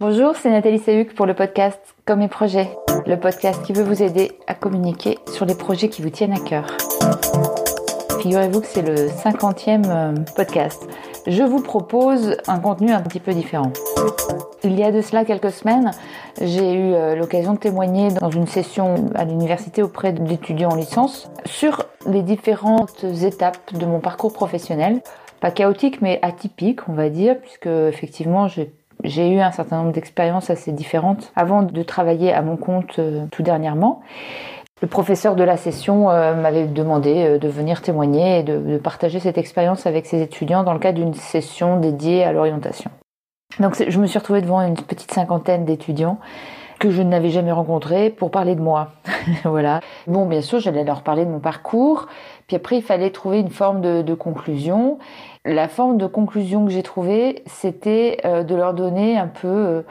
Bonjour, 0.00 0.34
c'est 0.34 0.48
Nathalie 0.48 0.78
Sahuc 0.78 1.14
pour 1.14 1.26
le 1.26 1.34
podcast 1.34 1.78
Comme 2.06 2.20
mes 2.20 2.28
projets, 2.28 2.70
le 3.06 3.20
podcast 3.20 3.62
qui 3.62 3.74
veut 3.74 3.82
vous 3.82 4.02
aider 4.02 4.32
à 4.46 4.54
communiquer 4.54 5.18
sur 5.30 5.44
les 5.44 5.54
projets 5.54 5.90
qui 5.90 6.00
vous 6.00 6.08
tiennent 6.08 6.32
à 6.32 6.40
cœur. 6.40 6.64
Figurez-vous 8.22 8.62
que 8.62 8.66
c'est 8.66 8.80
le 8.80 9.08
50e 9.08 9.84
euh, 9.90 10.14
podcast. 10.34 10.88
Je 11.26 11.42
vous 11.42 11.60
propose 11.60 12.38
un 12.48 12.58
contenu 12.60 12.92
un 12.92 13.02
petit 13.02 13.20
peu 13.20 13.34
différent. 13.34 13.74
Il 14.64 14.80
y 14.80 14.84
a 14.84 14.90
de 14.90 15.02
cela 15.02 15.26
quelques 15.26 15.50
semaines, 15.50 15.90
j'ai 16.40 16.72
eu 16.72 16.94
euh, 16.94 17.14
l'occasion 17.14 17.52
de 17.52 17.58
témoigner 17.58 18.08
dans 18.08 18.30
une 18.30 18.46
session 18.46 19.10
à 19.14 19.26
l'université 19.26 19.82
auprès 19.82 20.14
d'étudiants 20.14 20.70
en 20.70 20.76
licence 20.76 21.30
sur 21.44 21.84
les 22.06 22.22
différentes 22.22 23.04
étapes 23.04 23.74
de 23.74 23.84
mon 23.84 24.00
parcours 24.00 24.32
professionnel. 24.32 25.02
Pas 25.40 25.50
chaotique, 25.50 26.00
mais 26.00 26.18
atypique, 26.22 26.88
on 26.88 26.94
va 26.94 27.10
dire, 27.10 27.38
puisque 27.38 27.66
effectivement, 27.66 28.48
j'ai 28.48 28.72
j'ai 29.04 29.28
eu 29.28 29.40
un 29.40 29.52
certain 29.52 29.78
nombre 29.78 29.92
d'expériences 29.92 30.50
assez 30.50 30.72
différentes 30.72 31.32
avant 31.36 31.62
de 31.62 31.82
travailler 31.82 32.32
à 32.32 32.42
mon 32.42 32.56
compte 32.56 32.98
euh, 32.98 33.26
tout 33.30 33.42
dernièrement. 33.42 34.02
Le 34.82 34.88
professeur 34.88 35.36
de 35.36 35.44
la 35.44 35.56
session 35.56 36.10
euh, 36.10 36.34
m'avait 36.34 36.66
demandé 36.66 37.24
euh, 37.24 37.38
de 37.38 37.48
venir 37.48 37.82
témoigner 37.82 38.40
et 38.40 38.42
de, 38.42 38.78
partager 38.78 39.20
cette 39.20 39.36
expérience 39.36 39.86
avec 39.86 40.06
ses 40.06 40.22
étudiants 40.22 40.62
dans 40.62 40.72
le 40.72 40.78
cadre 40.78 40.98
d'une 40.98 41.14
session 41.14 41.78
dédiée 41.78 42.24
à 42.24 42.32
l'orientation. 42.32 42.90
Donc 43.58 43.76
je 43.86 43.98
me 43.98 44.06
suis 44.06 44.18
retrouvée 44.18 44.40
devant 44.40 44.62
une 44.62 44.76
petite 44.76 45.12
cinquantaine 45.12 45.64
d'étudiants 45.64 46.18
que 46.80 46.90
je 46.90 47.02
n'avais 47.02 47.28
jamais 47.28 47.52
rencontrés 47.52 48.10
pour 48.10 48.32
parler 48.32 48.56
de 48.56 48.60
moi. 48.60 48.88
voilà. 49.44 49.80
Bon, 50.08 50.26
bien 50.26 50.40
sûr, 50.40 50.58
j'allais 50.58 50.82
leur 50.82 51.02
parler 51.02 51.24
de 51.24 51.30
mon 51.30 51.38
parcours. 51.38 52.08
Puis 52.48 52.56
après, 52.56 52.78
il 52.78 52.82
fallait 52.82 53.10
trouver 53.10 53.38
une 53.38 53.50
forme 53.50 53.82
de, 53.82 54.02
de 54.02 54.14
conclusion. 54.14 54.98
La 55.44 55.68
forme 55.68 55.98
de 55.98 56.06
conclusion 56.06 56.64
que 56.64 56.72
j'ai 56.72 56.82
trouvée, 56.82 57.44
c'était 57.46 58.18
euh, 58.24 58.42
de 58.42 58.54
leur 58.54 58.72
donner 58.72 59.18
un 59.18 59.28
peu 59.28 59.46
euh, 59.46 59.82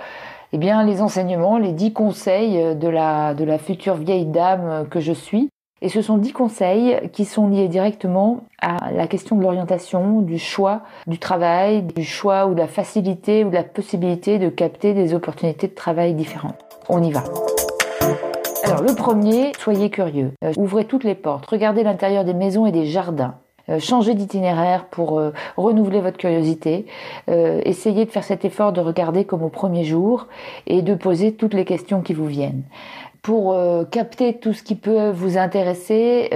eh 0.52 0.58
bien, 0.58 0.84
les 0.84 1.02
enseignements, 1.02 1.60
les 1.60 1.74
dix 1.74 1.94
conseils 1.94 2.76
de 2.76 2.88
la, 2.90 3.36
de 3.36 3.44
la 3.44 3.60
future 3.60 3.94
vieille 3.94 4.26
dame 4.26 4.88
que 4.90 5.00
je 5.00 5.14
suis. 5.14 5.50
Et 5.82 5.90
ce 5.90 6.02
sont 6.02 6.18
dix 6.18 6.34
conseils 6.34 7.00
qui 7.14 7.24
sont 7.24 7.48
liés 7.48 7.68
directement 7.68 8.42
à 8.62 8.92
la 8.92 9.08
question 9.08 9.38
de 9.38 9.44
l'orientation, 9.44 10.22
du 10.22 10.38
choix 10.38 10.82
du 11.08 11.20
travail, 11.20 11.84
du 11.84 12.04
choix 12.04 12.48
ou 12.48 12.54
de 12.54 12.60
la 12.60 12.68
facilité 12.68 13.46
ou 13.46 13.50
de 13.50 13.56
la 13.56 13.64
possibilité 13.64 14.40
de 14.40 14.50
capter 14.50 14.94
des 14.94 15.14
opportunités 15.14 15.68
de 15.68 15.76
travail 15.76 16.16
différentes. 16.16 16.69
On 16.92 17.04
y 17.04 17.12
va. 17.12 17.24
Alors 18.64 18.82
le 18.82 18.96
premier, 18.96 19.52
soyez 19.60 19.92
curieux. 19.92 20.32
Euh, 20.44 20.54
ouvrez 20.58 20.86
toutes 20.86 21.04
les 21.04 21.14
portes, 21.14 21.46
regardez 21.46 21.84
l'intérieur 21.84 22.26
des 22.26 22.34
maisons 22.34 22.66
et 22.66 22.72
des 22.72 22.88
jardins. 22.88 23.36
Euh, 23.70 23.80
changez 23.80 24.16
d'itinéraire 24.16 24.86
pour 24.86 25.20
euh, 25.20 25.32
renouveler 25.56 26.02
votre 26.02 26.18
curiosité. 26.18 26.88
Essayez 27.28 28.06
de 28.06 28.10
faire 28.10 28.24
cet 28.24 28.44
effort 28.44 28.74
de 28.74 28.82
regarder 28.82 29.24
comme 29.24 29.44
au 29.44 29.50
premier 29.50 29.84
jour 29.84 30.28
et 30.66 30.82
de 30.82 30.96
poser 30.96 31.34
toutes 31.34 31.54
les 31.54 31.66
questions 31.66 32.02
qui 32.02 32.16
vous 32.16 32.26
viennent. 32.26 32.64
Pour 33.22 33.56
capter 33.92 34.40
tout 34.40 34.54
ce 34.54 34.64
qui 34.64 34.76
peut 34.76 35.10
vous 35.10 35.38
intéresser, 35.38 36.30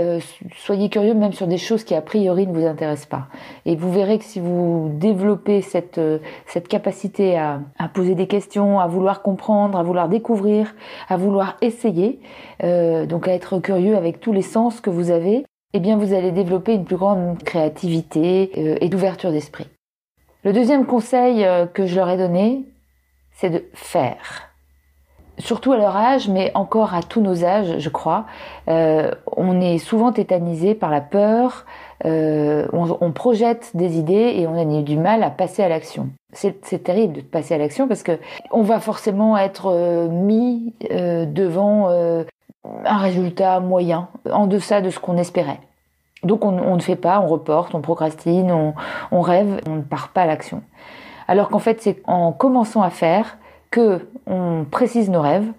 soyez 0.58 0.90
curieux 0.90 1.14
même 1.14 1.32
sur 1.32 1.48
des 1.48 1.58
choses 1.58 1.84
qui 1.84 1.96
a 1.96 2.02
priori 2.02 2.46
ne 2.46 2.54
vous 2.54 2.66
intéressent 2.66 3.08
pas. 3.08 3.28
Et 3.66 3.76
vous 3.76 3.92
verrez 3.92 4.20
que 4.20 4.26
si 4.26 4.40
vous 4.40 4.92
développez 4.94 5.62
cette, 5.62 6.00
cette 6.46 6.68
capacité 6.68 7.38
à, 7.38 7.62
à 7.80 7.88
poser 7.88 8.16
des 8.16 8.28
questions, 8.28 8.80
à 8.80 8.88
vouloir 8.88 9.22
comprendre, 9.22 9.78
à 9.80 9.84
vouloir 9.84 10.10
découvrir, 10.10 10.76
à 11.08 11.18
vouloir 11.18 11.58
essayer, 11.62 12.20
donc 12.62 13.28
à 13.28 13.34
être 13.34 13.60
curieux 13.60 13.96
avec 13.96 14.20
tous 14.20 14.34
les 14.34 14.42
sens 14.42 14.82
que 14.82 14.90
vous 14.90 15.10
avez, 15.10 15.46
eh 15.74 15.80
bien 15.80 15.98
vous 15.98 16.14
allez 16.14 16.32
développer 16.32 16.74
une 16.74 16.86
plus 16.86 16.98
grande 16.98 17.42
créativité 17.44 18.52
euh, 18.58 18.78
et 18.80 18.90
d'ouverture 18.90 19.32
d'esprit. 19.32 19.68
Le 20.44 20.54
deuxième 20.54 20.86
conseil 20.86 21.44
euh, 21.44 21.66
que 21.66 21.88
je 21.88 21.96
leur 21.96 22.10
ai 22.10 22.18
donné, 22.18 22.64
c'est 23.32 23.50
de 23.50 23.66
faire. 23.74 24.53
Surtout 25.44 25.74
à 25.74 25.78
leur 25.78 25.96
âge, 25.96 26.30
mais 26.30 26.52
encore 26.56 26.94
à 26.94 27.04
tous 27.04 27.20
nos 27.20 27.44
âges, 27.44 27.78
je 27.78 27.90
crois, 27.90 28.26
euh, 28.70 29.12
on 29.36 29.60
est 29.60 29.78
souvent 29.78 30.14
tétanisé 30.14 30.74
par 30.74 30.90
la 30.90 31.02
peur, 31.02 31.66
on, 32.06 33.12
projette 33.14 33.72
des 33.74 33.98
idées 33.98 34.36
et 34.38 34.48
on 34.48 34.58
a 34.58 34.82
du 34.82 34.98
mal 34.98 35.24
à 35.24 35.30
passer 35.30 35.64
à 35.64 35.70
l'action. 35.70 36.10
C'est 36.32 36.84
terrible 36.84 37.14
de 37.14 37.22
passer 37.22 37.54
à 37.54 37.58
l'action 37.58 37.88
parce 37.88 38.04
que 38.04 38.20
on 38.52 38.62
va 38.62 38.80
forcément 38.80 39.38
être 39.38 40.08
mis 40.10 40.74
devant 40.92 41.90
un 42.86 42.98
résultat 42.98 43.60
moyen, 43.60 44.10
en 44.32 44.48
deçà 44.48 44.82
de 44.82 44.90
ce 44.90 45.00
qu'on 45.00 45.18
espérait. 45.18 45.60
Donc 46.24 46.46
on, 46.46 46.76
ne 46.76 46.82
fait 46.82 46.96
pas, 46.96 47.20
on 47.20 47.28
reporte, 47.28 47.76
on 47.76 47.82
procrastine, 47.82 48.52
on, 49.12 49.22
rêve, 49.22 49.60
on 49.68 49.76
ne 49.76 49.82
part 49.82 50.10
pas 50.10 50.22
à 50.22 50.26
l'action. 50.26 50.62
Alors 51.28 51.50
qu'en 51.50 51.60
fait, 51.60 51.82
c'est 51.82 52.02
en 52.06 52.32
commençant 52.32 52.82
à 52.82 52.90
faire 52.90 53.38
que 53.74 54.08
on 54.28 54.66
précise 54.70 55.10
nos 55.10 55.22
rêves, 55.22 55.52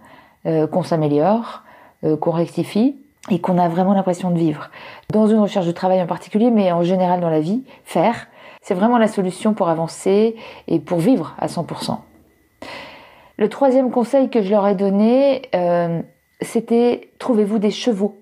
euh, 0.47 0.69
qu'on 0.69 0.85
s'améliore, 0.85 1.65
euh, 2.05 2.17
qu'on 2.17 2.31
rectifie 2.31 2.97
et 3.29 3.41
qu'on 3.41 3.59
a 3.59 3.69
vraiment 3.69 3.93
l'impression 3.93 4.31
de 4.31 4.39
vivre. 4.39 4.71
Dans 5.11 5.27
une 5.27 5.41
recherche 5.41 5.67
de 5.67 5.73
travail 5.73 6.01
en 6.01 6.07
particulier, 6.07 6.53
mais 6.53 6.71
en 6.71 6.85
général 6.85 7.21
dans 7.21 7.29
la 7.29 7.41
vie, 7.41 7.65
faire, 7.85 8.29
c'est 8.63 8.75
vraiment 8.75 8.99
la 8.99 9.09
solution 9.09 9.53
pour 9.53 9.69
avancer 9.69 10.37
et 10.69 10.79
pour 10.79 11.01
vivre 11.01 11.35
à 11.39 11.49
100%. 11.49 11.99
Le 13.37 13.49
troisième 13.49 13.91
conseil 13.91 14.31
que 14.31 14.43
je 14.43 14.51
leur 14.51 14.65
ai 14.69 14.77
donné, 14.77 15.43
euh, 15.57 16.01
c'était 16.41 17.11
trouvez-vous 17.19 17.59
des 17.59 17.73
chevaux. 17.73 18.17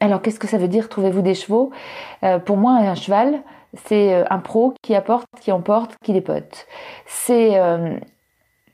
Alors 0.00 0.20
qu'est-ce 0.20 0.38
que 0.38 0.46
ça 0.46 0.58
veut 0.58 0.68
dire 0.68 0.90
trouvez-vous 0.90 1.22
des 1.22 1.34
chevaux 1.34 1.70
Pour 2.44 2.58
moi, 2.58 2.72
un 2.72 2.94
cheval, 2.94 3.40
c'est 3.86 4.22
un 4.28 4.38
pro 4.38 4.74
qui 4.82 4.94
apporte, 4.94 5.26
qui 5.40 5.50
emporte, 5.50 5.96
qui 6.04 6.12
dépote. 6.12 6.66
C'est 7.06 7.58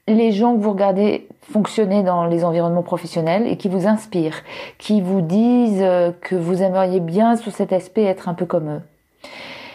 les 0.08 0.32
gens 0.32 0.56
que 0.56 0.60
vous 0.60 0.72
regardez 0.72 1.28
fonctionner 1.42 2.02
dans 2.02 2.26
les 2.26 2.44
environnements 2.44 2.82
professionnels 2.82 3.46
et 3.46 3.56
qui 3.56 3.68
vous 3.68 3.86
inspirent, 3.86 4.42
qui 4.78 5.00
vous 5.00 5.20
disent 5.20 5.84
que 6.20 6.34
vous 6.34 6.62
aimeriez 6.62 7.00
bien 7.00 7.36
sous 7.36 7.50
cet 7.50 7.72
aspect 7.72 8.04
être 8.04 8.28
un 8.28 8.34
peu 8.34 8.46
comme 8.46 8.70
eux. 8.70 8.80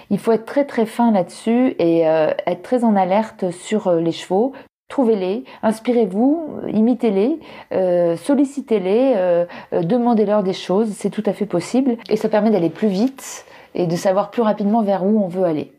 Il 0.09 0.19
faut 0.19 0.31
être 0.31 0.45
très 0.45 0.65
très 0.65 0.85
fin 0.85 1.11
là-dessus 1.11 1.75
et 1.79 2.01
être 2.01 2.61
très 2.61 2.83
en 2.83 2.95
alerte 2.95 3.51
sur 3.51 3.91
les 3.91 4.11
chevaux, 4.11 4.53
Trouvez-les, 4.87 5.45
inspirez-vous, 5.63 6.59
imitez-les, 6.71 7.39
euh, 7.73 8.15
sollicitez-les, 8.17 9.13
euh, 9.15 9.45
euh, 9.73 9.81
demandez-leur 9.81 10.43
des 10.43 10.53
choses, 10.53 10.89
c'est 10.91 11.09
tout 11.09 11.23
à 11.25 11.33
fait 11.33 11.47
possible 11.47 11.97
et 12.07 12.17
ça 12.17 12.29
permet 12.29 12.51
d'aller 12.51 12.69
plus 12.69 12.87
vite 12.87 13.45
et 13.73 13.87
de 13.87 13.95
savoir 13.95 14.29
plus 14.29 14.43
rapidement 14.43 14.83
vers 14.83 15.03
où 15.03 15.23
on 15.23 15.27
veut 15.27 15.43
aller. 15.43 15.71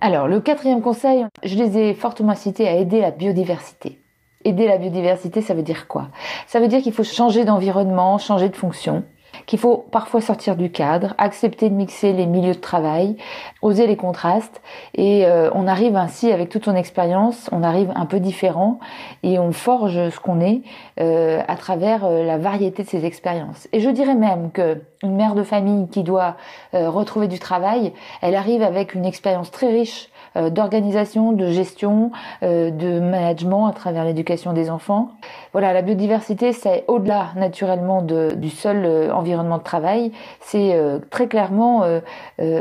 Alors, 0.00 0.28
le 0.28 0.40
quatrième 0.40 0.82
conseil, 0.82 1.24
je 1.42 1.56
les 1.56 1.78
ai 1.78 1.94
fortement 1.94 2.32
incités 2.32 2.68
à 2.68 2.74
aider 2.74 3.00
la 3.00 3.10
biodiversité. 3.10 4.00
Aider 4.44 4.66
la 4.66 4.76
biodiversité, 4.76 5.40
ça 5.40 5.54
veut 5.54 5.62
dire 5.62 5.88
quoi? 5.88 6.08
Ça 6.46 6.60
veut 6.60 6.68
dire 6.68 6.82
qu'il 6.82 6.92
faut 6.92 7.04
changer 7.04 7.44
d'environnement, 7.44 8.18
changer 8.18 8.48
de 8.48 8.56
fonction 8.56 9.04
qu'il 9.46 9.58
faut 9.58 9.76
parfois 9.76 10.20
sortir 10.20 10.56
du 10.56 10.70
cadre, 10.70 11.14
accepter 11.18 11.70
de 11.70 11.74
mixer 11.74 12.12
les 12.12 12.26
milieux 12.26 12.54
de 12.54 12.60
travail, 12.60 13.16
oser 13.62 13.86
les 13.86 13.96
contrastes 13.96 14.60
et 14.94 15.26
euh, 15.26 15.50
on 15.54 15.66
arrive 15.66 15.96
ainsi 15.96 16.32
avec 16.32 16.48
toute 16.48 16.64
son 16.64 16.74
expérience, 16.74 17.48
on 17.52 17.62
arrive 17.62 17.92
un 17.94 18.06
peu 18.06 18.20
différent 18.20 18.78
et 19.22 19.38
on 19.38 19.52
forge 19.52 20.10
ce 20.10 20.20
qu'on 20.20 20.40
est 20.40 20.62
euh, 21.00 21.42
à 21.46 21.56
travers 21.56 22.04
euh, 22.04 22.24
la 22.24 22.38
variété 22.38 22.82
de 22.82 22.88
ses 22.88 23.04
expériences. 23.04 23.68
Et 23.72 23.80
je 23.80 23.90
dirais 23.90 24.14
même 24.14 24.50
que 24.50 24.82
une 25.02 25.16
mère 25.16 25.34
de 25.34 25.42
famille 25.42 25.88
qui 25.88 26.02
doit 26.02 26.36
retrouver 26.72 27.28
du 27.28 27.38
travail, 27.38 27.92
elle 28.22 28.34
arrive 28.34 28.62
avec 28.62 28.94
une 28.94 29.04
expérience 29.04 29.50
très 29.50 29.68
riche 29.68 30.08
d'organisation, 30.50 31.32
de 31.32 31.48
gestion, 31.48 32.10
euh, 32.42 32.70
de 32.70 33.00
management 33.00 33.66
à 33.66 33.72
travers 33.72 34.04
l'éducation 34.04 34.52
des 34.52 34.70
enfants. 34.70 35.10
Voilà, 35.52 35.72
la 35.72 35.82
biodiversité, 35.82 36.52
c'est 36.52 36.84
au-delà 36.88 37.28
naturellement 37.36 38.02
de, 38.02 38.34
du 38.36 38.50
seul 38.50 38.84
euh, 38.84 39.12
environnement 39.12 39.58
de 39.58 39.62
travail. 39.62 40.12
C'est 40.40 40.78
très 41.10 41.26
clairement 41.26 41.84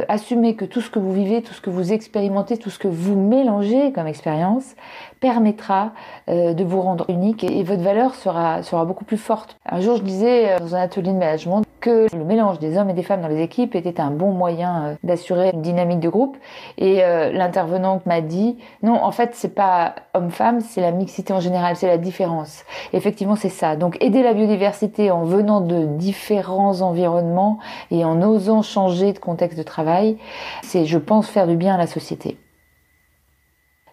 assumer 0.08 0.56
que 0.56 0.66
tout 0.66 0.82
ce 0.82 0.90
que 0.90 1.00
vous 1.00 1.12
vivez, 1.12 1.42
tout 1.42 1.54
ce 1.54 1.62
que 1.62 1.70
vous 1.70 1.92
expérimentez, 1.94 2.58
tout 2.58 2.70
ce 2.70 2.80
que 2.80 2.88
vous 2.88 3.16
mélangez 3.16 3.92
comme 3.92 4.08
expérience 4.08 4.76
permettra 5.20 5.92
de 6.28 6.64
vous 6.64 6.82
rendre 6.82 7.06
unique 7.10 7.44
et, 7.44 7.64
votre 7.64 7.82
valeur 7.82 8.16
sera, 8.16 8.64
sera 8.64 8.86
beaucoup 8.86 9.06
plus 9.06 9.18
forte. 9.18 9.58
Un 9.66 9.82
jour, 9.82 9.98
je 9.98 10.04
disais 10.04 10.60
dans 10.60 10.76
un 10.76 10.82
atelier 10.82 11.12
de 11.12 11.18
management 11.18 11.63
que 11.84 12.08
le 12.16 12.24
mélange 12.24 12.60
des 12.60 12.78
hommes 12.78 12.90
et 12.90 12.94
des 12.94 13.04
femmes 13.04 13.22
dans 13.22 13.28
les 13.28 13.42
équipes 13.42 13.76
était 13.76 14.00
un 14.00 14.10
bon 14.10 14.32
moyen 14.32 14.98
d'assurer 15.04 15.52
une 15.54 15.62
dynamique 15.62 16.00
de 16.00 16.08
groupe 16.08 16.38
et 16.78 16.98
l'inter 16.98 17.54
intervenante 17.54 18.06
m'a 18.06 18.22
dit 18.22 18.58
non, 18.82 18.96
en 18.96 19.12
fait, 19.12 19.32
c'est 19.34 19.54
pas 19.54 19.96
homme-femme, 20.14 20.62
c'est 20.62 20.82
la 20.82 20.92
mixité 20.92 21.34
en 21.34 21.40
général, 21.40 21.76
c'est 21.76 21.88
la 21.88 21.98
différence. 21.98 22.64
effectivement, 22.94 23.36
c'est 23.36 23.50
ça. 23.50 23.76
Donc, 23.76 23.98
aider 24.02 24.24
la 24.24 24.34
biodiversité 24.34 25.12
en 25.12 25.24
venant 25.24 25.62
de 25.62 25.86
différents 25.86 26.82
environnements 26.82 27.60
et 27.92 28.04
en 28.06 28.22
osant 28.22 28.62
changer 28.62 29.14
de 29.14 29.20
contexte 29.20 29.58
de 29.58 29.64
travail, 29.64 30.18
c'est, 30.62 30.86
je 30.86 30.98
pense, 30.98 31.30
faire 31.30 31.48
du 31.48 31.56
bien 31.56 31.76
à 31.76 31.78
la 31.78 31.88
société. 31.88 32.38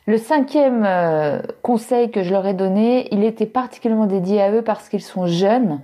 Le 0.06 0.16
cinquième 0.16 0.84
euh, 0.86 1.40
conseil 1.62 2.10
que 2.10 2.22
je 2.22 2.30
leur 2.30 2.46
ai 2.46 2.54
donné, 2.54 3.08
il 3.12 3.22
était 3.22 3.46
particulièrement 3.46 4.06
dédié 4.06 4.42
à 4.42 4.50
eux 4.50 4.62
parce 4.62 4.88
qu'ils 4.88 5.02
sont 5.02 5.26
jeunes. 5.26 5.80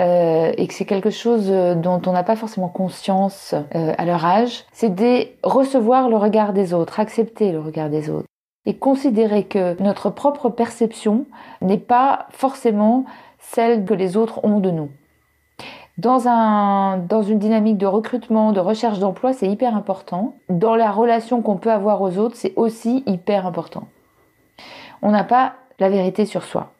Euh, 0.00 0.52
et 0.56 0.66
que 0.66 0.72
c'est 0.72 0.86
quelque 0.86 1.10
chose 1.10 1.48
euh, 1.50 1.74
dont 1.74 2.00
on 2.06 2.12
n'a 2.12 2.22
pas 2.22 2.36
forcément 2.36 2.68
conscience 2.68 3.54
euh, 3.74 3.92
à 3.98 4.06
leur 4.06 4.24
âge, 4.24 4.64
c'est 4.72 4.94
de 4.94 5.26
recevoir 5.42 6.08
le 6.08 6.16
regard 6.16 6.54
des 6.54 6.72
autres, 6.72 7.00
accepter 7.00 7.52
le 7.52 7.60
regard 7.60 7.90
des 7.90 8.08
autres. 8.08 8.26
et 8.66 8.76
considérer 8.76 9.44
que 9.44 9.80
notre 9.82 10.10
propre 10.10 10.48
perception 10.50 11.26
n'est 11.62 11.78
pas 11.78 12.26
forcément 12.30 13.04
celle 13.38 13.84
que 13.84 13.94
les 13.94 14.16
autres 14.16 14.44
ont 14.44 14.60
de 14.60 14.70
nous. 14.70 14.90
Dans, 15.96 16.28
un, 16.28 16.98
dans 16.98 17.22
une 17.22 17.38
dynamique 17.38 17.78
de 17.78 17.86
recrutement, 17.86 18.52
de 18.52 18.60
recherche 18.60 18.98
d'emploi, 18.98 19.32
c'est 19.32 19.48
hyper 19.48 19.74
important. 19.74 20.34
Dans 20.48 20.76
la 20.76 20.90
relation 20.92 21.42
qu'on 21.42 21.56
peut 21.56 21.72
avoir 21.72 22.00
aux 22.00 22.18
autres, 22.18 22.36
c'est 22.36 22.52
aussi 22.56 23.02
hyper 23.06 23.46
important. 23.46 23.88
On 25.02 25.10
n'a 25.10 25.24
pas 25.24 25.54
la 25.78 25.88
vérité 25.88 26.24
sur 26.26 26.44
soi. 26.44 26.72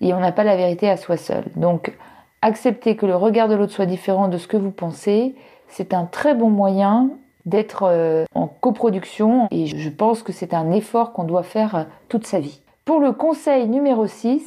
Et 0.00 0.12
on 0.12 0.20
n'a 0.20 0.32
pas 0.32 0.44
la 0.44 0.56
vérité 0.56 0.90
à 0.90 0.96
soi 0.96 1.16
seul. 1.16 1.44
Donc, 1.54 1.92
accepter 2.42 2.96
que 2.96 3.06
le 3.06 3.16
regard 3.16 3.48
de 3.48 3.54
l'autre 3.54 3.72
soit 3.72 3.86
différent 3.86 4.28
de 4.28 4.38
ce 4.38 4.46
que 4.46 4.56
vous 4.56 4.70
pensez, 4.70 5.34
c'est 5.68 5.94
un 5.94 6.04
très 6.04 6.34
bon 6.34 6.50
moyen 6.50 7.10
d'être 7.44 7.84
euh, 7.84 8.24
en 8.34 8.48
coproduction 8.48 9.48
et 9.50 9.66
je 9.66 9.88
pense 9.88 10.22
que 10.22 10.32
c'est 10.32 10.52
un 10.52 10.72
effort 10.72 11.12
qu'on 11.12 11.24
doit 11.24 11.44
faire 11.44 11.74
euh, 11.76 11.82
toute 12.08 12.26
sa 12.26 12.40
vie. 12.40 12.60
Pour 12.84 13.00
le 13.00 13.12
conseil 13.12 13.68
numéro 13.68 14.06
6, 14.06 14.42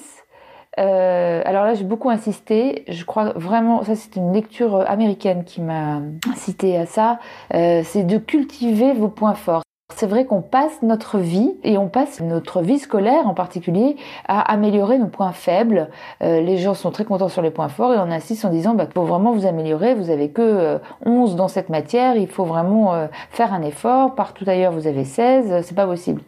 euh, 0.78 1.42
alors 1.46 1.66
là 1.66 1.74
j'ai 1.74 1.84
beaucoup 1.84 2.10
insisté, 2.10 2.84
je 2.88 3.04
crois 3.04 3.34
vraiment, 3.36 3.84
ça 3.84 3.96
c'est 3.96 4.16
une 4.16 4.34
lecture 4.34 4.90
américaine 4.90 5.44
qui 5.44 5.62
m'a 5.62 6.02
cité 6.36 6.78
à 6.78 6.86
ça, 6.86 7.20
c'est 7.52 8.04
de 8.04 8.18
cultiver 8.18 8.94
vos 8.94 9.10
points 9.10 9.34
forts. 9.34 9.64
C'est 9.96 10.08
vrai 10.08 10.24
qu'on 10.24 10.42
passe 10.42 10.82
notre 10.82 11.18
vie, 11.18 11.58
et 11.64 11.78
on 11.78 11.90
passe 11.90 12.22
notre 12.22 12.62
vie 12.62 12.80
scolaire 12.80 13.28
en 13.28 13.34
particulier, 13.34 13.98
à 14.30 14.40
améliorer 14.40 14.98
nos 14.98 15.08
points 15.08 15.34
faibles. 15.34 15.90
Euh, 16.24 16.40
les 16.40 16.58
gens 16.58 16.74
sont 16.74 16.90
très 16.90 17.04
contents 17.04 17.28
sur 17.28 17.42
les 17.42 17.52
points 17.52 17.68
forts 17.68 17.94
et 17.94 17.98
on 17.98 18.10
insiste 18.10 18.46
en 18.46 18.50
disant, 18.50 18.76
bah, 18.76 18.88
faut 18.94 19.04
vraiment 19.04 19.34
vous 19.34 19.46
améliorer, 19.46 19.96
vous 19.96 20.10
avez 20.10 20.30
que 20.30 20.80
11 21.06 21.34
euh, 21.34 21.36
dans 21.36 21.50
cette 21.50 21.68
matière, 21.68 22.16
il 22.16 22.30
faut 22.30 22.46
vraiment 22.46 22.94
euh, 22.94 23.08
faire 23.30 23.54
un 23.54 23.62
effort, 23.62 24.16
partout 24.16 24.46
ailleurs 24.48 24.72
vous 24.72 24.88
avez 24.88 25.04
16, 25.04 25.66
c'est 25.66 25.76
pas 25.76 25.86
possible. 25.86 26.22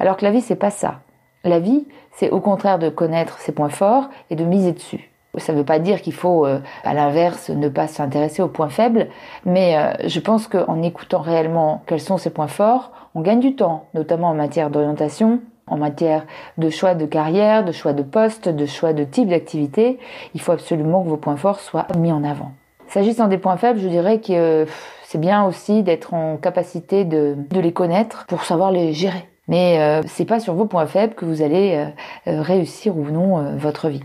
Alors 0.00 0.16
que 0.16 0.24
la 0.24 0.30
vie, 0.30 0.40
c'est 0.40 0.56
pas 0.56 0.70
ça. 0.70 1.00
La 1.44 1.58
vie, 1.58 1.86
c'est 2.12 2.30
au 2.30 2.40
contraire 2.40 2.78
de 2.78 2.88
connaître 2.88 3.38
ses 3.40 3.52
points 3.52 3.68
forts 3.68 4.08
et 4.30 4.36
de 4.36 4.44
miser 4.44 4.72
dessus. 4.72 5.07
Ça 5.38 5.52
ne 5.52 5.58
veut 5.58 5.64
pas 5.64 5.78
dire 5.78 6.02
qu'il 6.02 6.12
faut, 6.12 6.46
euh, 6.46 6.60
à 6.84 6.94
l'inverse, 6.94 7.50
ne 7.50 7.68
pas 7.68 7.86
s'intéresser 7.86 8.42
aux 8.42 8.48
points 8.48 8.68
faibles, 8.68 9.08
mais 9.44 9.76
euh, 9.76 9.92
je 10.06 10.20
pense 10.20 10.48
qu'en 10.48 10.82
écoutant 10.82 11.20
réellement 11.20 11.82
quels 11.86 12.00
sont 12.00 12.18
ses 12.18 12.30
points 12.30 12.48
forts, 12.48 12.92
on 13.14 13.20
gagne 13.20 13.40
du 13.40 13.54
temps, 13.56 13.86
notamment 13.94 14.28
en 14.28 14.34
matière 14.34 14.70
d'orientation, 14.70 15.40
en 15.66 15.76
matière 15.76 16.24
de 16.56 16.70
choix 16.70 16.94
de 16.94 17.06
carrière, 17.06 17.64
de 17.64 17.72
choix 17.72 17.92
de 17.92 18.02
poste, 18.02 18.48
de 18.48 18.66
choix 18.66 18.92
de 18.92 19.04
type 19.04 19.28
d'activité. 19.28 19.98
Il 20.34 20.40
faut 20.40 20.52
absolument 20.52 21.02
que 21.02 21.08
vos 21.08 21.16
points 21.16 21.36
forts 21.36 21.60
soient 21.60 21.86
mis 21.98 22.12
en 22.12 22.24
avant. 22.24 22.52
S'agissant 22.88 23.28
des 23.28 23.38
points 23.38 23.58
faibles, 23.58 23.80
je 23.80 23.88
dirais 23.88 24.20
que 24.20 24.66
c'est 25.04 25.20
bien 25.20 25.44
aussi 25.44 25.82
d'être 25.82 26.14
en 26.14 26.36
capacité 26.36 27.04
de, 27.04 27.36
les 27.52 27.72
connaître 27.72 28.24
pour 28.26 28.44
savoir 28.44 28.70
les 28.70 28.92
gérer. 28.92 29.28
Mais 29.46 29.78
euh, 29.80 30.02
c'est 30.06 30.24
pas 30.24 30.40
sur 30.40 30.54
vos 30.54 30.66
points 30.66 30.86
faibles 30.86 31.14
que 31.14 31.24
vous 31.24 31.42
allez 31.42 31.86
réussir 32.26 32.96
ou 32.96 33.04
non 33.10 33.56
votre 33.56 33.88
vie. 33.88 34.02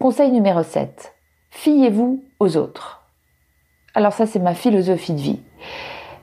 Conseil 0.00 0.30
numéro 0.30 0.62
7. 0.62 1.12
Fiez-vous 1.50 2.22
aux 2.38 2.56
autres. 2.56 3.02
Alors 3.96 4.12
ça, 4.12 4.26
c'est 4.26 4.38
ma 4.38 4.54
philosophie 4.54 5.12
de 5.12 5.20
vie. 5.20 5.40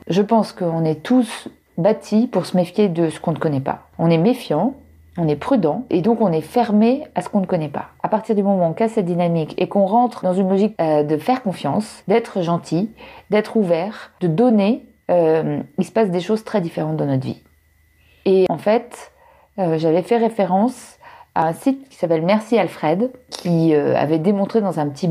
Je 0.07 0.21
pense 0.21 0.53
qu'on 0.53 0.85
est 0.85 1.03
tous 1.03 1.49
bâtis 1.77 2.27
pour 2.27 2.45
se 2.45 2.55
méfier 2.55 2.87
de 2.87 3.09
ce 3.09 3.19
qu'on 3.19 3.33
ne 3.33 3.37
connaît 3.37 3.59
pas. 3.59 3.89
On 3.99 4.09
est 4.09 4.17
méfiant, 4.17 4.75
on 5.17 5.27
est 5.27 5.35
prudent 5.35 5.83
et 5.89 6.01
donc 6.01 6.21
on 6.21 6.31
est 6.31 6.39
fermé 6.39 7.03
à 7.15 7.21
ce 7.21 7.27
qu'on 7.27 7.41
ne 7.41 7.45
connaît 7.45 7.67
pas. 7.67 7.87
À 8.01 8.07
partir 8.07 8.33
du 8.33 8.43
moment 8.43 8.65
où 8.65 8.69
on 8.69 8.73
casse 8.73 8.93
cette 8.93 9.05
dynamique 9.05 9.53
et 9.57 9.67
qu'on 9.67 9.85
rentre 9.85 10.23
dans 10.23 10.33
une 10.33 10.47
logique 10.47 10.75
euh, 10.79 11.03
de 11.03 11.17
faire 11.17 11.43
confiance, 11.43 12.01
d'être 12.07 12.41
gentil, 12.41 12.91
d'être 13.29 13.57
ouvert, 13.57 14.13
de 14.21 14.27
donner, 14.27 14.85
euh, 15.11 15.59
il 15.77 15.83
se 15.83 15.91
passe 15.91 16.11
des 16.11 16.21
choses 16.21 16.45
très 16.45 16.61
différentes 16.61 16.95
dans 16.95 17.07
notre 17.07 17.25
vie. 17.25 17.43
Et 18.23 18.45
en 18.47 18.57
fait, 18.57 19.11
euh, 19.59 19.77
j'avais 19.77 20.01
fait 20.01 20.17
référence 20.17 20.97
un 21.35 21.53
site 21.53 21.89
qui 21.89 21.97
s'appelle 21.97 22.23
Merci 22.23 22.57
Alfred, 22.57 23.11
qui 23.29 23.75
euh, 23.75 23.95
avait 23.95 24.19
démontré 24.19 24.61
dans 24.61 24.79
un 24.79 24.87
petit, 24.87 25.09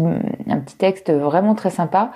un 0.48 0.58
petit 0.58 0.76
texte 0.76 1.12
vraiment 1.12 1.54
très 1.54 1.70
sympa 1.70 2.12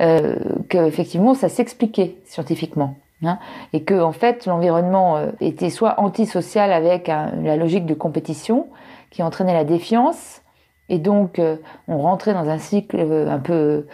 euh, 0.00 0.36
qu'effectivement 0.68 1.34
ça 1.34 1.48
s'expliquait 1.48 2.16
scientifiquement. 2.24 2.94
Hein, 3.24 3.40
et 3.72 3.82
que 3.82 4.00
en 4.00 4.12
fait 4.12 4.46
l'environnement 4.46 5.16
euh, 5.16 5.30
était 5.40 5.70
soit 5.70 5.98
antisocial 5.98 6.72
avec 6.72 7.08
la 7.08 7.56
logique 7.56 7.84
de 7.84 7.94
compétition 7.94 8.68
qui 9.10 9.24
entraînait 9.24 9.54
la 9.54 9.64
défiance 9.64 10.42
et 10.88 10.98
donc 10.98 11.38
euh, 11.38 11.56
on 11.86 11.98
rentrait 11.98 12.34
dans 12.34 12.48
un 12.48 12.58
cycle 12.58 12.98
un 13.00 13.38
peu 13.38 13.86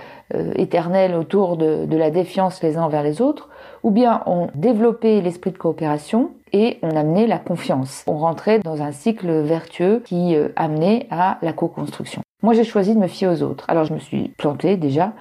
éternel 0.57 1.15
autour 1.15 1.57
de, 1.57 1.85
de 1.85 1.97
la 1.97 2.11
défiance 2.11 2.63
les 2.63 2.77
uns 2.77 2.83
envers 2.83 3.03
les 3.03 3.21
autres 3.21 3.49
ou 3.85 3.91
bien 3.91 4.23
on 4.27 4.49
développait 4.55 5.21
l'esprit 5.21 5.53
de 5.53 5.59
coopération 5.59 6.31
et 6.53 6.79
on 6.83 6.97
amenait 6.97 7.27
la 7.27 7.39
confiance. 7.39 8.03
On 8.07 8.17
rentrait 8.17 8.59
dans 8.59 8.83
un 8.83 8.93
cycle 8.93 9.31
vertueux 9.43 10.03
qui 10.05 10.35
euh, 10.35 10.49
amenait 10.57 11.07
à 11.11 11.39
la 11.43 11.53
co-construction. 11.53 12.23
Moi, 12.43 12.55
j'ai 12.55 12.65
choisi 12.65 12.95
de 12.95 13.01
me 13.01 13.07
fier 13.07 13.29
aux 13.29 13.43
autres. 13.43 13.65
Alors, 13.69 13.85
je 13.85 13.93
me 13.93 13.99
suis 13.99 14.29
plantée 14.39 14.77
déjà, 14.77 15.13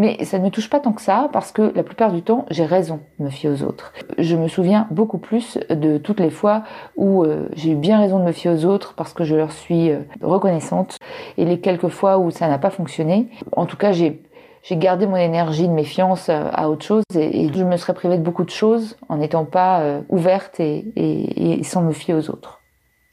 mais 0.00 0.24
ça 0.24 0.38
ne 0.38 0.44
me 0.44 0.50
touche 0.50 0.70
pas 0.70 0.80
tant 0.80 0.92
que 0.92 1.02
ça 1.02 1.28
parce 1.30 1.52
que 1.52 1.72
la 1.76 1.82
plupart 1.82 2.10
du 2.10 2.22
temps, 2.22 2.46
j'ai 2.50 2.64
raison 2.64 3.00
de 3.18 3.26
me 3.26 3.30
fier 3.30 3.50
aux 3.50 3.62
autres. 3.62 3.92
Je 4.16 4.34
me 4.34 4.48
souviens 4.48 4.88
beaucoup 4.90 5.18
plus 5.18 5.58
de 5.68 5.98
toutes 5.98 6.20
les 6.20 6.30
fois 6.30 6.62
où 6.96 7.22
euh, 7.22 7.50
j'ai 7.52 7.72
eu 7.72 7.74
bien 7.74 7.98
raison 8.00 8.18
de 8.18 8.24
me 8.24 8.32
fier 8.32 8.50
aux 8.50 8.64
autres 8.64 8.94
parce 8.94 9.12
que 9.12 9.24
je 9.24 9.36
leur 9.36 9.52
suis 9.52 9.90
euh, 9.90 9.98
reconnaissante 10.22 10.96
et 11.36 11.44
les 11.44 11.60
quelques 11.60 11.88
fois 11.88 12.16
où 12.16 12.30
ça 12.30 12.48
n'a 12.48 12.56
pas 12.56 12.70
fonctionné. 12.70 13.28
En 13.52 13.66
tout 13.66 13.76
cas, 13.76 13.92
j'ai 13.92 14.22
j'ai 14.62 14.76
gardé 14.76 15.06
mon 15.06 15.16
énergie 15.16 15.68
de 15.68 15.72
méfiance 15.72 16.30
euh, 16.30 16.48
à 16.52 16.70
autre 16.70 16.84
chose 16.84 17.04
et, 17.14 17.50
je 17.52 17.64
me 17.64 17.76
serais 17.76 17.94
privée 17.94 18.16
de 18.16 18.22
beaucoup 18.22 18.44
de 18.44 18.50
choses 18.50 18.96
en 19.10 19.18
n'étant 19.18 19.44
pas 19.44 20.00
ouverte 20.08 20.60
et, 20.60 21.60
sans 21.62 21.82
me 21.82 21.92
fier 21.92 22.14
aux 22.14 22.30
autres. 22.30 22.59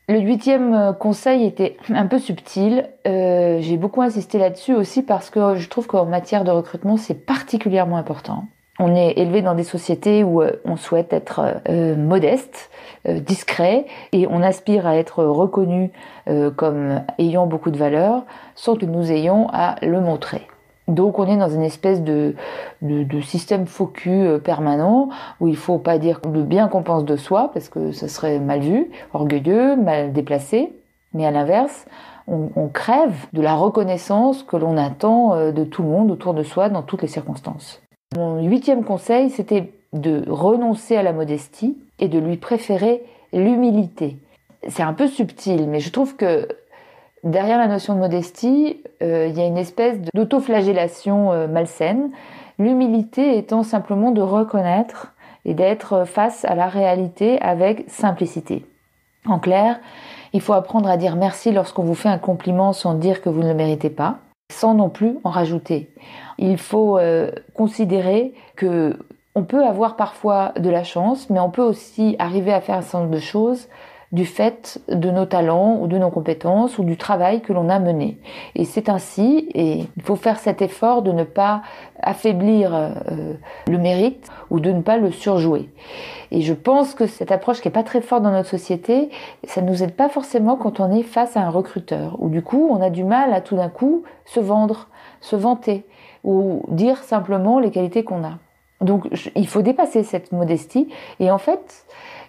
Le 0.10 0.20
huitième 0.20 0.74
euh, 0.74 0.94
conseil 0.94 1.44
était 1.46 1.76
un 1.90 2.06
peu 2.06 2.18
subtil. 2.18 2.90
j'ai 3.06 3.78
beaucoup 3.78 4.02
insisté 4.02 4.38
là-dessus 4.38 4.74
aussi 4.74 5.04
parce 5.04 5.30
que 5.30 5.56
je 5.56 5.68
trouve 5.70 5.88
qu'en 5.88 6.06
matière 6.06 6.44
de 6.44 6.52
recrutement, 6.52 6.98
c'est 6.98 7.26
particulièrement 7.26 7.98
important. 7.98 8.46
On 8.80 8.96
est 8.96 9.18
élevé 9.18 9.42
dans 9.42 9.56
des 9.56 9.64
sociétés 9.64 10.24
où 10.24 10.44
on 10.64 10.76
souhaite 10.76 11.12
être 11.12 11.62
modeste, 11.98 12.70
discret, 13.08 13.88
et 14.12 14.28
on 14.30 14.44
aspire 14.44 14.86
à 14.86 14.98
être 14.98 15.24
reconnu 15.24 15.92
comme 16.56 17.02
ayant 17.18 17.48
beaucoup 17.48 17.72
de 17.72 17.78
valeur, 17.78 18.24
sans 18.54 18.76
que 18.76 18.86
nous 18.86 19.12
ayons 19.12 19.50
à 19.52 19.78
le 19.82 20.00
montrer. 20.00 20.48
Donc 20.88 21.20
on 21.20 21.28
est 21.28 21.38
dans 21.38 21.50
une 21.50 21.64
espèce 21.64 22.02
de, 22.02 22.36
de, 22.82 23.22
système 23.22 23.66
focus 23.66 24.28
euh, 24.28 24.40
permanent 24.40 25.10
où 25.42 25.48
il 25.48 25.58
faut 25.58 25.80
pas 25.80 25.98
dire 25.98 26.22
le 26.32 26.44
bien 26.44 26.70
qu'on 26.70 26.82
pense 26.82 27.04
de 27.04 27.18
soi 27.18 27.52
parce 27.54 27.68
que 27.68 27.92
ça 27.92 28.08
serait 28.08 28.40
mal 28.40 28.62
vu, 28.62 28.90
orgueilleux, 29.14 29.76
mal 29.76 30.14
déplacé. 30.14 30.74
Mais 31.14 31.26
à 31.26 31.32
l'inverse, 31.32 31.86
on, 32.28 32.68
crève 32.68 33.16
de 33.32 33.42
la 33.42 33.56
reconnaissance 33.56 34.44
que 34.44 34.58
l'on 34.58 34.78
attend 34.78 35.34
euh, 35.34 35.52
de 35.52 35.64
tout 35.64 35.82
le 35.82 35.90
monde 35.90 36.12
autour 36.12 36.34
de 36.34 36.44
soi 36.44 36.70
dans 36.70 36.84
toutes 36.84 37.02
les 37.02 37.08
circonstances. 37.08 37.82
Mon 38.16 38.42
huitième 38.44 38.84
conseil, 38.84 39.30
c'était 39.30 39.72
de 39.94 40.24
renoncer 40.30 40.96
à 40.96 41.04
la 41.04 41.14
modestie 41.14 41.78
et 42.00 42.08
de 42.08 42.20
lui 42.20 42.38
préférer 42.38 43.04
l'humilité. 43.34 44.18
C'est 44.68 44.84
un 44.84 44.94
peu 44.94 45.08
subtil, 45.08 45.68
mais 45.68 45.80
je 45.80 45.92
trouve 45.92 46.16
que 46.16 46.48
Derrière 47.28 47.58
la 47.58 47.68
notion 47.68 47.94
de 47.94 48.00
modestie, 48.00 48.82
euh, 49.04 49.28
il 49.28 49.38
y 49.38 49.42
a 49.42 49.46
une 49.46 49.58
espèce 49.58 50.00
d'autoflagellation 50.14 51.34
euh, 51.34 51.48
malsaine, 51.48 52.12
l'humilité 52.58 53.38
étant 53.38 53.64
simplement 53.64 54.12
de 54.12 54.22
reconnaître 54.22 55.14
et 55.44 55.54
d'être 55.54 56.06
face 56.06 56.46
à 56.46 56.56
la 56.56 56.68
réalité 56.68 57.38
avec 57.42 57.84
simplicité. 57.90 58.66
En 59.26 59.40
clair, 59.40 59.78
il 60.32 60.40
faut 60.40 60.54
apprendre 60.54 60.88
à 60.88 60.96
dire 60.96 61.18
merci 61.18 61.52
lorsqu'on 61.52 61.84
vous 61.84 61.96
fait 61.96 62.08
un 62.08 62.18
compliment 62.18 62.72
sans 62.72 62.94
dire 62.94 63.22
que 63.22 63.28
vous 63.28 63.44
ne 63.44 63.50
le 63.50 63.56
méritez 63.56 63.90
pas, 63.90 64.20
sans 64.50 64.74
non 64.74 64.90
plus 64.90 65.18
en 65.26 65.30
rajouter. 65.30 65.90
Il 66.38 66.58
faut 66.58 66.98
euh, 66.98 67.30
considérer 67.54 68.34
que 68.56 68.98
on 69.36 69.44
peut 69.44 69.66
avoir 69.66 69.98
parfois 69.98 70.54
de 70.58 70.70
la 70.70 70.86
chance, 70.86 71.30
mais 71.30 71.42
on 71.42 71.52
peut 71.52 71.62
aussi 71.62 72.16
arriver 72.20 72.54
à 72.54 72.62
faire 72.62 72.78
un 72.78 72.82
certain 72.82 73.00
nombre 73.00 73.16
de 73.16 73.20
choses 73.20 73.68
du 74.12 74.26
fait 74.26 74.80
de 74.88 75.12
nos 75.12 75.26
talents 75.26 75.78
ou 75.82 75.88
de 75.88 75.98
nos 75.98 76.10
compétences 76.10 76.78
ou 76.78 76.84
du 76.84 76.96
travail 76.96 77.42
que 77.42 77.52
l'on 77.52 77.68
a 77.70 77.80
mené. 77.80 78.18
Et 78.56 78.64
c'est 78.64 78.88
ainsi, 78.88 79.50
et 79.54 79.86
il 79.98 80.04
faut 80.04 80.16
faire 80.16 80.40
cet 80.40 80.62
effort 80.62 81.02
de 81.02 81.12
ne 81.12 81.24
pas 81.24 81.62
affaiblir 82.02 82.74
euh, 82.74 83.34
le 83.68 83.78
mérite 83.78 84.30
ou 84.50 84.60
de 84.60 84.72
ne 84.72 84.82
pas 84.82 84.98
le 84.98 85.12
surjouer. 85.12 85.70
Et 86.32 86.42
je 86.42 86.54
pense 86.54 86.94
que 86.94 87.06
cette 87.06 87.32
approche 87.32 87.62
qui 87.62 87.68
est 87.68 87.72
pas 87.72 87.84
très 87.84 88.02
forte 88.02 88.24
dans 88.24 88.32
notre 88.32 88.50
société, 88.50 89.10
ça 89.44 89.62
nous 89.62 89.84
aide 89.84 89.94
pas 89.94 90.10
forcément 90.10 90.56
quand 90.56 90.80
on 90.80 90.92
est 90.92 91.04
face 91.04 91.36
à 91.36 91.42
un 91.42 91.50
recruteur, 91.50 92.16
où 92.20 92.30
du 92.30 92.42
coup 92.42 92.70
on 92.72 92.82
a 92.82 92.90
du 92.90 93.04
mal 93.04 93.34
à 93.34 93.42
tout 93.42 93.58
d'un 93.58 93.70
coup 93.70 94.04
se 94.26 94.40
vendre, 94.40 94.88
se 95.20 95.36
vanter, 95.36 95.86
ou 96.24 96.64
dire 96.70 96.98
simplement 96.98 97.60
les 97.60 97.72
qualités 97.72 98.04
qu'on 98.04 98.24
a. 98.24 98.38
Donc 98.80 99.08
il 99.36 99.48
faut 99.48 99.62
dépasser 99.62 100.04
cette 100.04 100.32
modestie, 100.32 100.88
et 101.20 101.32
en 101.32 101.40
fait, 101.40 101.86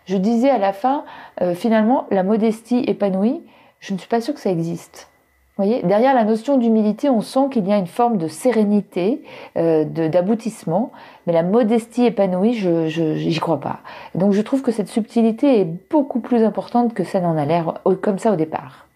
je 0.09 0.17
disais 0.17 0.49
à 0.49 0.57
la 0.57 0.73
fin, 0.73 1.05
euh, 1.43 1.55
finalement, 1.55 2.07
la 2.11 2.23
modestie 2.23 2.83
épanouie, 2.87 3.43
je 3.79 3.93
ne 3.93 3.99
suis 3.99 4.09
pas 4.09 4.23
sûre 4.23 4.33
que 4.33 4.41
ça 4.41 4.51
existe. 4.51 5.11
voyez, 5.59 5.83
derrière 5.83 6.15
la 6.15 6.25
notion 6.25 6.57
d'humilité, 6.57 7.11
on 7.11 7.21
sent 7.21 7.51
qu'il 7.53 7.69
y 7.69 7.73
a 7.73 7.77
une 7.77 7.87
forme 7.87 8.17
de 8.17 8.27
sérénité, 8.27 9.23
euh, 9.59 9.85
d'aboutissement, 9.85 10.93
mais 11.27 11.35
la 11.35 11.43
modestie 11.43 12.07
épanouie, 12.07 12.55
je 12.55 12.87
j'y 12.87 13.39
crois 13.39 13.61
pas. 13.61 13.81
Donc 14.15 14.33
je 14.33 14.41
trouve 14.41 14.63
que 14.63 14.73
cette 14.73 14.89
subtilité 14.89 15.61
est 15.61 15.69
beaucoup 15.91 16.21
plus 16.21 16.43
importante 16.43 16.95
que 16.95 17.05
ça 17.05 17.21
n'en 17.21 17.37
a 17.37 17.45
l'air 17.45 17.75
comme 18.01 18.19
ça 18.19 18.33
au 18.33 18.37
départ. 18.37 18.87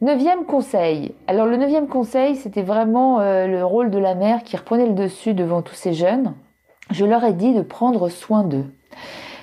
Neuvième 0.00 0.44
conseil. 0.44 1.14
Alors 1.28 1.46
le 1.46 1.56
neuvième 1.56 1.86
conseil, 1.86 2.34
c'était 2.34 2.62
vraiment 2.62 3.20
euh, 3.20 3.46
le 3.46 3.64
rôle 3.64 3.90
de 3.90 3.98
la 3.98 4.16
mère 4.16 4.42
qui 4.42 4.56
reprenait 4.56 4.88
le 4.88 4.94
dessus 4.94 5.34
devant 5.34 5.62
tous 5.62 5.74
ces 5.74 5.92
jeunes. 5.92 6.34
Je 6.90 7.04
leur 7.04 7.22
ai 7.22 7.32
dit 7.32 7.54
de 7.54 7.62
prendre 7.62 8.08
soin 8.08 8.42
d'eux. 8.42 8.66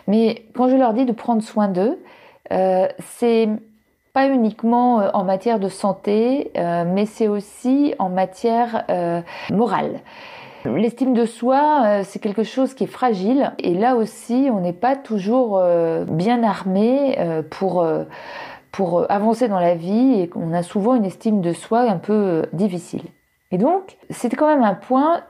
Mais 0.08 0.46
quand 0.56 0.70
je 0.70 0.76
leur 0.76 0.94
dis 0.94 1.06
de 1.06 1.12
prendre 1.12 1.44
soin 1.44 1.68
d'eux, 1.68 2.00
euh, 2.52 2.88
c'est 3.00 3.50
pas 4.14 4.28
uniquement 4.28 5.02
euh, 5.02 5.10
en 5.14 5.24
matière 5.24 5.60
de 5.60 5.70
santé, 5.70 6.52
euh, 6.58 6.86
mais 6.88 7.06
c'est 7.06 7.28
aussi 7.28 7.94
en 8.00 8.10
matière 8.10 8.86
morale. 9.52 10.00
L'estime 10.66 11.14
de 11.14 11.26
soi, 11.26 12.04
c'est 12.04 12.20
quelque 12.20 12.44
chose 12.44 12.74
qui 12.74 12.86
est 12.86 12.88
fragile 12.88 13.54
et 13.60 13.74
là 13.74 13.96
aussi, 13.96 14.50
on 14.52 14.60
n'est 14.60 14.74
pas 14.74 14.98
toujours 14.98 15.62
bien 16.10 16.44
armé 16.44 17.18
pour 17.52 17.88
pour 18.74 19.10
avancer 19.10 19.48
dans 19.48 19.62
la 19.62 19.76
vie 19.76 20.20
et 20.20 20.30
on 20.36 20.52
a 20.54 20.64
souvent 20.64 20.96
une 20.96 21.06
estime 21.06 21.40
de 21.40 21.54
soi 21.54 21.82
un 21.82 21.98
peu 21.98 22.44
difficile. 22.52 23.04
Et 23.52 23.58
donc, 23.58 23.98
c'est 24.10 24.36
quand 24.36 24.48
même 24.48 24.64
un 24.64 24.74
point 24.74 25.22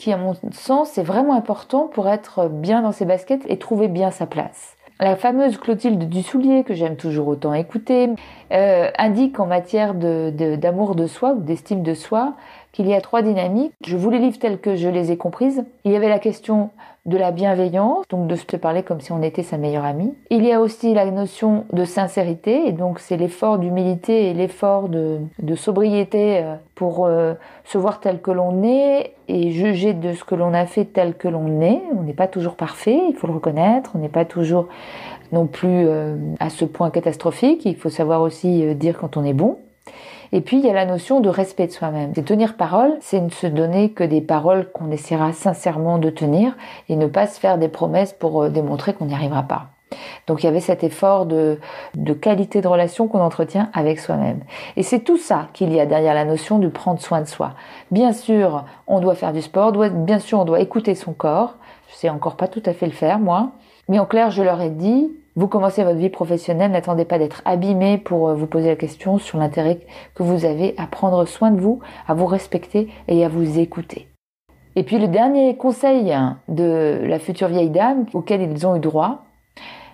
qui, 0.00 0.12
à 0.12 0.16
mon 0.16 0.34
sens, 0.52 0.96
est 0.96 1.02
vraiment 1.02 1.34
important 1.34 1.86
pour 1.86 2.08
être 2.08 2.48
bien 2.48 2.80
dans 2.80 2.90
ses 2.90 3.04
baskets 3.04 3.42
et 3.48 3.58
trouver 3.58 3.86
bien 3.86 4.10
sa 4.10 4.26
place. 4.26 4.76
La 4.98 5.14
fameuse 5.14 5.56
Clotilde 5.58 6.08
Dussoulier, 6.08 6.64
que 6.64 6.74
j'aime 6.74 6.96
toujours 6.96 7.28
autant 7.28 7.54
écouter, 7.54 8.08
euh, 8.52 8.90
indique 8.98 9.40
en 9.40 9.46
matière 9.46 9.94
d'amour 9.94 10.94
de, 10.94 11.02
de 11.02 11.06
soi 11.06 11.32
ou 11.32 11.40
d'estime 11.40 11.82
de 11.82 11.94
soi 11.94 12.34
qu'il 12.72 12.88
y 12.88 12.94
a 12.94 13.00
trois 13.00 13.22
dynamiques. 13.22 13.72
Je 13.84 13.96
vous 13.96 14.10
les 14.10 14.18
livre 14.18 14.38
telles 14.38 14.60
que 14.60 14.76
je 14.76 14.88
les 14.88 15.12
ai 15.12 15.16
comprises. 15.16 15.64
Il 15.84 15.92
y 15.92 15.96
avait 15.96 16.08
la 16.08 16.18
question 16.18 16.70
de 17.06 17.16
la 17.16 17.30
bienveillance, 17.30 18.04
donc 18.10 18.26
de 18.26 18.36
se 18.36 18.56
parler 18.56 18.82
comme 18.82 19.00
si 19.00 19.10
on 19.10 19.22
était 19.22 19.42
sa 19.42 19.56
meilleure 19.56 19.84
amie. 19.84 20.12
Il 20.28 20.44
y 20.44 20.52
a 20.52 20.60
aussi 20.60 20.92
la 20.92 21.10
notion 21.10 21.64
de 21.72 21.84
sincérité, 21.84 22.68
et 22.68 22.72
donc 22.72 22.98
c'est 22.98 23.16
l'effort 23.16 23.58
d'humilité 23.58 24.28
et 24.28 24.34
l'effort 24.34 24.88
de, 24.88 25.20
sobriété 25.56 26.38
euh, 26.38 26.54
pour 26.74 27.06
euh, 27.06 27.34
se 27.64 27.78
voir 27.78 28.00
tel 28.00 28.20
que 28.20 28.30
l'on 28.30 28.62
est 28.62 29.14
et 29.28 29.50
juger 29.50 29.94
de 29.94 30.12
ce 30.12 30.24
que 30.24 30.34
l'on 30.34 30.52
a 30.52 30.66
fait 30.66 30.84
tel 30.84 31.14
que 31.14 31.28
l'on 31.28 31.62
est. 31.62 31.80
On 31.98 32.02
n'est 32.02 32.12
pas 32.12 32.28
toujours 32.28 32.54
parfait, 32.54 33.00
il 33.08 33.14
faut 33.14 33.26
le 33.26 33.34
reconnaître, 33.34 33.92
on 33.94 33.98
n'est 33.98 34.08
pas 34.08 34.26
toujours 34.26 34.68
non 35.32 35.46
plus 35.46 35.86
euh, 35.86 36.16
à 36.38 36.50
ce 36.50 36.66
point 36.66 36.90
catastrophique, 36.90 37.64
il 37.64 37.76
faut 37.76 37.90
savoir 37.90 38.20
aussi 38.20 38.74
dire 38.74 38.98
quand 38.98 39.16
on 39.16 39.24
est 39.24 39.32
bon. 39.32 39.56
Et 40.32 40.40
puis 40.40 40.58
il 40.58 40.64
y 40.64 40.70
a 40.70 40.72
la 40.72 40.86
notion 40.86 41.20
de 41.20 41.28
respect 41.28 41.66
de 41.66 41.72
soi-même. 41.72 42.12
C'est 42.14 42.24
tenir 42.24 42.56
parole, 42.56 42.96
c'est 43.00 43.20
ne 43.20 43.30
se 43.30 43.46
donner 43.46 43.90
que 43.90 44.04
des 44.04 44.20
paroles 44.20 44.70
qu'on 44.70 44.90
essaiera 44.90 45.32
sincèrement 45.32 45.98
de 45.98 46.10
tenir 46.10 46.56
et 46.88 46.96
ne 46.96 47.06
pas 47.06 47.26
se 47.26 47.40
faire 47.40 47.58
des 47.58 47.68
promesses 47.68 48.12
pour 48.12 48.44
euh, 48.44 48.48
démontrer 48.48 48.94
qu'on 48.94 49.06
n'y 49.06 49.14
arrivera 49.14 49.42
pas. 49.42 49.66
Donc 50.28 50.42
il 50.42 50.46
y 50.46 50.48
avait 50.48 50.60
cet 50.60 50.84
effort 50.84 51.26
de, 51.26 51.58
de 51.94 52.12
qualité 52.12 52.60
de 52.60 52.68
relation 52.68 53.08
qu'on 53.08 53.20
entretient 53.20 53.70
avec 53.72 53.98
soi-même. 53.98 54.40
Et 54.76 54.84
c'est 54.84 55.00
tout 55.00 55.16
ça 55.16 55.48
qu'il 55.52 55.72
y 55.72 55.80
a 55.80 55.86
derrière 55.86 56.14
la 56.14 56.24
notion 56.24 56.60
de 56.60 56.68
prendre 56.68 57.00
soin 57.00 57.20
de 57.20 57.26
soi. 57.26 57.54
Bien 57.90 58.12
sûr, 58.12 58.64
on 58.86 59.00
doit 59.00 59.16
faire 59.16 59.32
du 59.32 59.42
sport, 59.42 59.72
bien 59.72 60.20
sûr, 60.20 60.38
on 60.38 60.44
doit 60.44 60.60
écouter 60.60 60.94
son 60.94 61.12
corps. 61.12 61.56
Je 61.88 61.96
sais 61.96 62.08
encore 62.08 62.36
pas 62.36 62.46
tout 62.46 62.62
à 62.66 62.72
fait 62.72 62.86
le 62.86 62.92
faire, 62.92 63.18
moi. 63.18 63.50
Mais 63.88 63.98
en 63.98 64.06
clair, 64.06 64.30
je 64.30 64.44
leur 64.44 64.60
ai 64.60 64.70
dit, 64.70 65.10
vous 65.36 65.48
commencez 65.48 65.84
votre 65.84 65.98
vie 65.98 66.10
professionnelle, 66.10 66.72
n'attendez 66.72 67.04
pas 67.04 67.18
d'être 67.18 67.42
abîmé 67.44 67.98
pour 67.98 68.28
euh, 68.28 68.34
vous 68.34 68.46
poser 68.46 68.68
la 68.68 68.76
question 68.76 69.18
sur 69.18 69.38
l'intérêt 69.38 69.80
que 70.14 70.22
vous 70.22 70.44
avez 70.44 70.74
à 70.76 70.86
prendre 70.86 71.24
soin 71.24 71.50
de 71.50 71.60
vous, 71.60 71.80
à 72.08 72.14
vous 72.14 72.26
respecter 72.26 72.88
et 73.08 73.24
à 73.24 73.28
vous 73.28 73.58
écouter. 73.58 74.08
Et 74.76 74.82
puis 74.82 74.98
le 74.98 75.08
dernier 75.08 75.56
conseil 75.56 76.14
de 76.48 77.00
la 77.02 77.18
future 77.18 77.48
vieille 77.48 77.70
dame 77.70 78.06
auquel 78.12 78.42
ils 78.42 78.66
ont 78.66 78.76
eu 78.76 78.80
droit, 78.80 79.24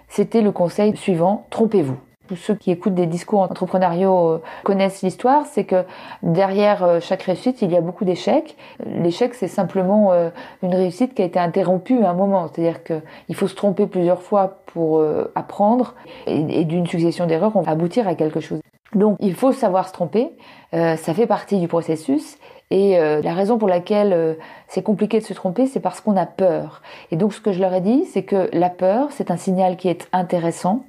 c'était 0.09 0.43
le 0.43 0.53
conseil 0.53 0.97
suivant, 0.97 1.47
trompez-vous 1.51 1.97
tous 2.27 2.37
ceux 2.37 2.55
qui 2.55 2.71
écoutent 2.71 2.95
des 2.95 3.07
discours 3.07 3.41
entrepreneuriaux 3.41 4.29
euh, 4.29 4.43
connaissent 4.65 5.03
l'histoire, 5.03 5.47
c'est 5.47 5.65
que 5.65 5.85
derrière 6.23 6.83
euh, 6.83 7.01
chaque 7.01 7.23
réussite, 7.23 7.63
il 7.63 7.71
y 7.71 7.77
a 7.77 7.81
beaucoup 7.81 8.05
d'échecs. 8.05 8.57
L'échec, 8.85 9.35
c'est 9.35 9.49
simplement 9.49 10.13
euh, 10.13 10.31
une 10.63 10.75
réussite 10.75 11.15
qui 11.15 11.23
a 11.23 11.25
été 11.25 11.39
interrompue 11.39 12.03
à 12.03 12.11
un 12.11 12.15
moment. 12.15 12.49
C'est-à-dire 12.49 12.83
qu'il 12.83 13.35
faut 13.35 13.49
se 13.49 13.55
tromper 13.55 13.87
plusieurs 13.87 14.23
fois 14.23 14.59
pour 14.67 15.03
apprendre 15.35 15.95
et, 16.27 16.65
d'une 16.65 16.87
succession 16.87 17.27
d'erreurs, 17.27 17.57
on 17.57 17.63
va 17.63 17.73
aboutir 17.73 18.07
à 18.07 18.15
quelque 18.15 18.41
chose. 18.41 18.61
Donc, 18.95 19.17
il 19.21 19.35
faut 19.35 19.53
savoir 19.53 19.89
se 19.89 19.93
tromper. 19.95 20.33
ça 20.73 21.15
fait 21.15 21.27
partie 21.27 21.59
du 21.59 21.67
processus. 21.67 22.37
Et 22.71 22.99
la 22.99 23.33
raison 23.33 23.57
pour 23.57 23.69
laquelle 23.69 24.37
c'est 24.69 24.83
compliqué 24.83 25.19
de 25.19 25.25
se 25.25 25.33
tromper, 25.33 25.67
c'est 25.67 25.81
parce 25.81 26.03
qu'on 26.03 26.17
a 26.17 26.27
peur. 26.27 26.83
Et 27.11 27.17
donc, 27.17 27.33
ce 27.33 27.41
que 27.41 27.53
je 27.53 27.61
leur 27.61 27.73
ai 27.73 27.81
dit, 27.81 28.05
c'est 28.05 28.25
que 28.25 28.51
la 28.53 28.69
peur, 28.69 29.09
c'est 29.13 29.31
un 29.31 29.39
signal 29.39 29.79
qui 29.79 29.89
est 29.89 30.09
intéressant 30.13 30.85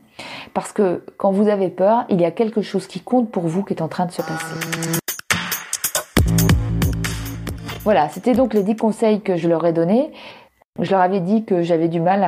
parce 0.54 0.72
que 0.72 1.04
quand 1.18 1.32
vous 1.32 1.48
avez 1.48 1.70
peur, 1.70 2.06
il 2.10 2.20
y 2.22 2.26
a 2.26 2.32
quelque 2.32 2.62
chose 2.62 2.88
qui 2.88 3.00
compte 3.02 3.32
pour 3.32 3.48
vous 3.48 3.64
qui 3.64 3.74
est 3.74 3.82
en 3.82 3.88
train 3.88 4.06
de 4.06 4.12
se 4.12 4.22
passer. 4.22 5.00
Voilà, 7.84 8.10
c'était 8.10 8.34
donc 8.34 8.54
les 8.54 8.64
10 8.64 8.76
conseils 8.76 9.22
que 9.22 9.38
je 9.38 9.48
leur 9.48 9.66
ai 9.66 9.72
donnés. 9.72 10.12
Je 10.80 10.92
leur 10.92 11.00
avais 11.00 11.22
dit 11.22 11.46
que 11.46 11.62
j'avais 11.62 11.88
du 11.88 12.02
mal 12.02 12.24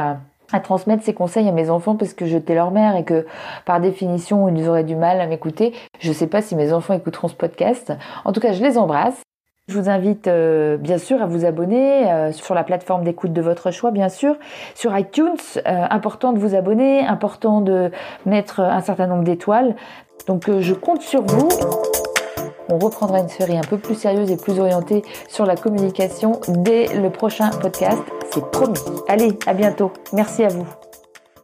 à, 0.52 0.60
transmettre 0.62 1.04
ces 1.04 1.14
conseils 1.14 1.48
à 1.48 1.52
mes 1.52 1.70
enfants 1.70 1.96
parce 1.96 2.14
que 2.14 2.26
j'étais 2.26 2.56
leur 2.56 2.72
mère 2.72 2.96
et 2.96 3.04
que 3.04 3.28
par 3.66 3.80
définition 3.80 4.48
ils 4.50 4.68
auraient 4.68 4.84
du 4.84 4.96
mal 4.96 5.22
à 5.22 5.28
m'écouter. 5.28 5.74
Je 6.00 6.10
ne 6.10 6.14
sais 6.14 6.28
pas 6.28 6.42
si 6.42 6.56
mes 6.56 6.74
enfants 6.74 6.94
écouteront 6.94 7.28
ce 7.28 7.36
podcast. 7.36 7.94
En 8.26 8.32
tout 8.32 8.40
cas, 8.40 8.54
je 8.54 8.64
les 8.64 8.78
embrasse. 8.78 9.22
Je 9.70 9.80
vous 9.80 9.88
invite 9.88 10.28
euh, 10.28 10.78
bien 10.78 10.98
sûr 10.98 11.22
à 11.22 11.28
vous 11.28 11.46
abonner 11.46 12.12
euh, 12.12 12.32
sur 12.32 12.56
la 12.56 12.64
plateforme 12.64 13.04
d'écoute 13.04 13.34
de 13.34 13.42
votre 13.42 13.70
choix, 13.70 13.92
bien 13.92 14.10
sûr, 14.10 14.36
sur 14.74 14.98
iTunes. 14.98 15.38
Euh, 15.58 15.86
important 15.92 16.34
de 16.34 16.40
vous 16.40 16.56
abonner, 16.56 17.06
important 17.06 17.62
de 17.62 17.92
mettre 18.26 18.62
un 18.62 18.82
certain 18.82 19.06
nombre 19.06 19.24
d'étoiles. 19.24 19.76
Donc 20.26 20.50
je 20.60 20.74
compte 20.74 21.04
sur 21.04 21.22
vous. 21.22 21.50
On 22.68 22.80
reprendra 22.80 23.20
une 23.20 23.30
série 23.30 23.58
un 23.58 23.62
peu 23.62 23.78
plus 23.78 23.94
sérieuse 23.94 24.32
et 24.32 24.38
plus 24.38 24.60
orientée 24.60 25.04
sur 25.28 25.46
la 25.46 25.56
communication 25.56 26.40
dès 26.48 26.88
le 27.00 27.12
prochain 27.12 27.52
podcast. 27.52 28.02
C'est 28.32 28.46
promis. 28.50 28.80
Allez, 29.08 29.38
à 29.46 29.54
bientôt. 29.54 29.92
Merci 30.14 30.44
à 30.44 30.48
vous. 30.48 30.66